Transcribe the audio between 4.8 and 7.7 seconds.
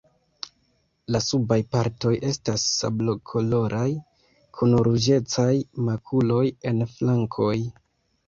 ruĝecaj makuloj en flankoj.